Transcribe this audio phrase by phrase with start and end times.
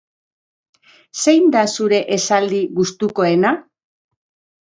[1.23, 3.53] Zein da zure esaldi gustukoena?